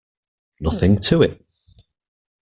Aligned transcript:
Nothing 0.59 0.97
to 1.01 1.21
it. 1.21 1.39